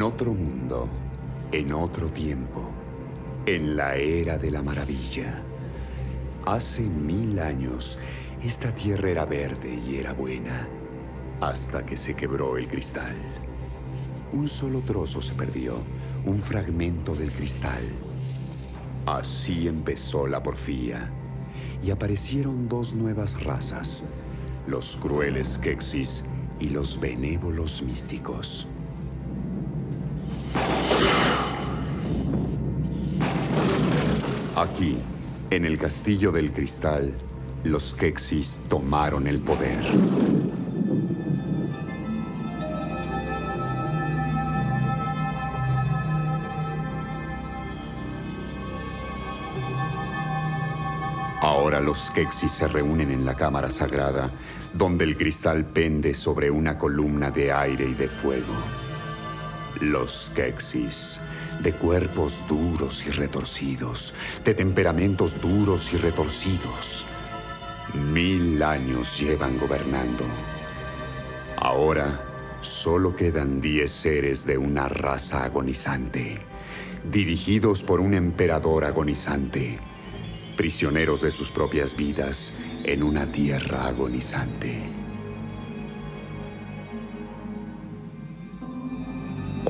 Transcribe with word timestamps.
En 0.00 0.06
otro 0.06 0.32
mundo, 0.32 0.88
en 1.52 1.74
otro 1.74 2.08
tiempo, 2.08 2.70
en 3.44 3.76
la 3.76 3.96
era 3.96 4.38
de 4.38 4.50
la 4.50 4.62
maravilla. 4.62 5.42
Hace 6.46 6.80
mil 6.80 7.38
años, 7.38 7.98
esta 8.42 8.74
tierra 8.74 9.10
era 9.10 9.26
verde 9.26 9.78
y 9.86 9.96
era 9.96 10.14
buena, 10.14 10.66
hasta 11.42 11.84
que 11.84 11.98
se 11.98 12.16
quebró 12.16 12.56
el 12.56 12.66
cristal. 12.66 13.14
Un 14.32 14.48
solo 14.48 14.80
trozo 14.80 15.20
se 15.20 15.34
perdió, 15.34 15.74
un 16.24 16.40
fragmento 16.40 17.14
del 17.14 17.30
cristal. 17.30 17.86
Así 19.04 19.68
empezó 19.68 20.26
la 20.26 20.42
porfía, 20.42 21.10
y 21.82 21.90
aparecieron 21.90 22.70
dos 22.70 22.94
nuevas 22.94 23.38
razas, 23.44 24.04
los 24.66 24.96
crueles 24.96 25.58
Kexis 25.58 26.24
y 26.58 26.70
los 26.70 26.98
benévolos 26.98 27.82
místicos. 27.82 28.66
Aquí, 34.60 34.98
en 35.48 35.64
el 35.64 35.78
castillo 35.78 36.30
del 36.32 36.52
cristal, 36.52 37.14
los 37.64 37.94
Kexis 37.94 38.60
tomaron 38.68 39.26
el 39.26 39.40
poder. 39.40 39.82
Ahora 51.40 51.80
los 51.80 52.10
Kexis 52.10 52.52
se 52.52 52.68
reúnen 52.68 53.10
en 53.10 53.24
la 53.24 53.34
cámara 53.34 53.70
sagrada, 53.70 54.30
donde 54.74 55.04
el 55.04 55.16
cristal 55.16 55.64
pende 55.64 56.12
sobre 56.12 56.50
una 56.50 56.76
columna 56.76 57.30
de 57.30 57.50
aire 57.50 57.88
y 57.88 57.94
de 57.94 58.08
fuego. 58.10 58.89
Los 59.78 60.30
Kexis, 60.34 61.20
de 61.62 61.72
cuerpos 61.72 62.42
duros 62.48 63.06
y 63.06 63.10
retorcidos, 63.10 64.12
de 64.44 64.54
temperamentos 64.54 65.40
duros 65.40 65.92
y 65.92 65.96
retorcidos. 65.96 67.04
Mil 67.94 68.62
años 68.62 69.18
llevan 69.18 69.58
gobernando. 69.58 70.24
Ahora 71.56 72.20
solo 72.62 73.14
quedan 73.16 73.60
diez 73.60 73.92
seres 73.92 74.44
de 74.44 74.58
una 74.58 74.88
raza 74.88 75.44
agonizante, 75.44 76.38
dirigidos 77.10 77.82
por 77.82 78.00
un 78.00 78.14
emperador 78.14 78.84
agonizante, 78.84 79.78
prisioneros 80.56 81.22
de 81.22 81.30
sus 81.30 81.50
propias 81.50 81.96
vidas 81.96 82.52
en 82.84 83.02
una 83.02 83.30
tierra 83.30 83.86
agonizante. 83.86 85.09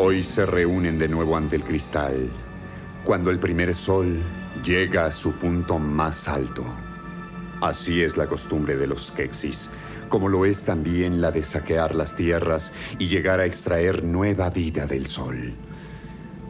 Hoy 0.00 0.22
se 0.22 0.46
reúnen 0.46 0.96
de 0.96 1.08
nuevo 1.08 1.36
ante 1.36 1.56
el 1.56 1.64
cristal, 1.64 2.30
cuando 3.04 3.30
el 3.30 3.40
primer 3.40 3.74
sol 3.74 4.22
llega 4.64 5.06
a 5.06 5.10
su 5.10 5.32
punto 5.32 5.80
más 5.80 6.28
alto. 6.28 6.64
Así 7.60 8.00
es 8.02 8.16
la 8.16 8.28
costumbre 8.28 8.76
de 8.76 8.86
los 8.86 9.10
Kexis, 9.10 9.68
como 10.08 10.28
lo 10.28 10.46
es 10.46 10.62
también 10.62 11.20
la 11.20 11.32
de 11.32 11.42
saquear 11.42 11.96
las 11.96 12.14
tierras 12.14 12.72
y 13.00 13.08
llegar 13.08 13.40
a 13.40 13.44
extraer 13.44 14.04
nueva 14.04 14.50
vida 14.50 14.86
del 14.86 15.08
sol. 15.08 15.52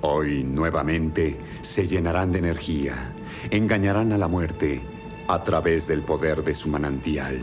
Hoy 0.02 0.44
nuevamente 0.44 1.40
se 1.62 1.88
llenarán 1.88 2.32
de 2.32 2.40
energía, 2.40 3.14
engañarán 3.50 4.12
a 4.12 4.18
la 4.18 4.28
muerte 4.28 4.82
a 5.26 5.42
través 5.42 5.86
del 5.86 6.02
poder 6.02 6.44
de 6.44 6.54
su 6.54 6.68
manantial, 6.68 7.40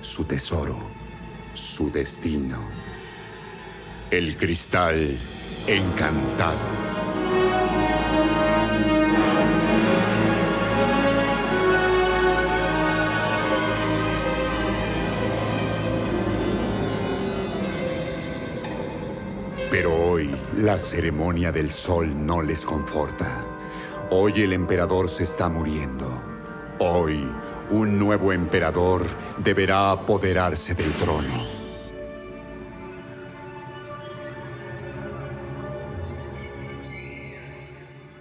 su 0.00 0.24
tesoro, 0.24 0.78
su 1.54 1.92
destino. 1.92 2.58
El 4.10 4.36
cristal 4.36 5.16
encantado. 5.66 6.58
Pero 19.70 19.92
hoy 19.92 20.30
la 20.56 20.78
ceremonia 20.78 21.50
del 21.50 21.72
sol 21.72 22.24
no 22.24 22.42
les 22.42 22.64
conforta. 22.64 23.44
Hoy 24.10 24.42
el 24.42 24.52
emperador 24.52 25.08
se 25.08 25.24
está 25.24 25.48
muriendo. 25.48 26.22
Hoy 26.78 27.26
un 27.70 27.98
nuevo 27.98 28.32
emperador 28.32 29.04
deberá 29.38 29.90
apoderarse 29.90 30.74
del 30.74 30.92
trono. 30.92 31.63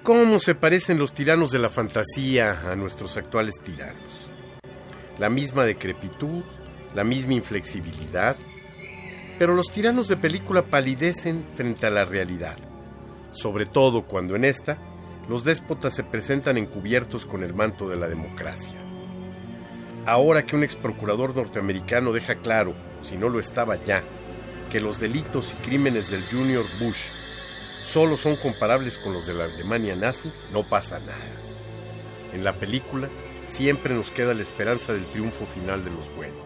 ¿Cómo 0.03 0.37
se 0.39 0.53
parecen 0.53 0.99
los 0.99 1.13
tiranos 1.13 1.51
de 1.51 1.59
la 1.59 1.69
fantasía 1.69 2.69
a 2.69 2.75
nuestros 2.75 3.15
actuales 3.15 3.55
tiranos? 3.63 4.29
La 5.17 5.29
misma 5.29 5.63
decrepitud, 5.63 6.43
la 6.93 7.05
misma 7.05 7.35
inflexibilidad, 7.35 8.35
pero 9.39 9.55
los 9.55 9.71
tiranos 9.71 10.09
de 10.09 10.17
película 10.17 10.63
palidecen 10.63 11.45
frente 11.55 11.85
a 11.85 11.89
la 11.89 12.03
realidad, 12.03 12.57
sobre 13.31 13.65
todo 13.65 14.01
cuando 14.01 14.35
en 14.35 14.43
esta 14.43 14.77
los 15.29 15.45
déspotas 15.45 15.95
se 15.95 16.03
presentan 16.03 16.57
encubiertos 16.57 17.25
con 17.25 17.41
el 17.41 17.53
manto 17.53 17.87
de 17.87 17.95
la 17.95 18.09
democracia. 18.09 18.75
Ahora 20.05 20.45
que 20.45 20.57
un 20.57 20.65
ex 20.65 20.75
procurador 20.75 21.33
norteamericano 21.33 22.11
deja 22.11 22.35
claro, 22.35 22.73
si 22.99 23.15
no 23.15 23.29
lo 23.29 23.39
estaba 23.39 23.81
ya, 23.81 24.03
que 24.69 24.81
los 24.81 24.99
delitos 24.99 25.53
y 25.53 25.65
crímenes 25.65 26.11
del 26.11 26.25
Junior 26.29 26.65
Bush 26.81 27.07
solo 27.83 28.17
son 28.17 28.35
comparables 28.38 28.97
con 28.97 29.13
los 29.13 29.27
de 29.27 29.33
la 29.33 29.45
Alemania 29.45 29.95
nazi, 29.95 30.31
no 30.51 30.63
pasa 30.63 30.99
nada. 30.99 31.17
En 32.33 32.44
la 32.44 32.53
película 32.53 33.09
siempre 33.47 33.94
nos 33.94 34.09
queda 34.09 34.33
la 34.33 34.41
esperanza 34.41 34.94
del 34.94 35.05
triunfo 35.05 35.45
final 35.45 35.83
de 35.83 35.91
los 35.91 36.13
buenos. 36.16 36.41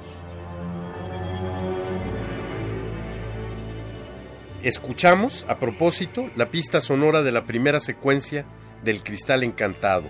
Escuchamos, 4.63 5.45
a 5.47 5.59
propósito, 5.59 6.29
la 6.35 6.49
pista 6.49 6.81
sonora 6.81 7.21
de 7.21 7.31
la 7.31 7.45
primera 7.45 7.79
secuencia 7.79 8.43
del 8.83 9.03
Cristal 9.03 9.43
Encantado, 9.43 10.09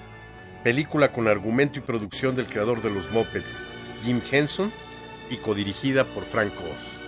película 0.64 1.12
con 1.12 1.28
argumento 1.28 1.78
y 1.78 1.82
producción 1.82 2.34
del 2.34 2.48
creador 2.48 2.82
de 2.82 2.90
los 2.90 3.12
Muppets, 3.12 3.66
Jim 4.02 4.22
Henson, 4.32 4.72
y 5.30 5.38
codirigida 5.38 6.06
por 6.06 6.24
Frank 6.24 6.54
Oz. 6.74 7.08